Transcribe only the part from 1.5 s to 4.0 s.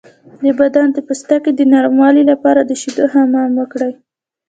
د نرمولو لپاره د شیدو حمام وکړئ